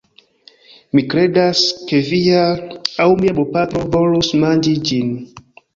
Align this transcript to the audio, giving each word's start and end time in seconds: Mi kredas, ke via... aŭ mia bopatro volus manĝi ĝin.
Mi 0.99 1.03
kredas, 1.11 1.61
ke 1.91 2.01
via... 2.09 2.41
aŭ 3.05 3.09
mia 3.23 3.39
bopatro 3.43 3.87
volus 3.99 4.35
manĝi 4.47 4.77
ĝin. 4.91 5.19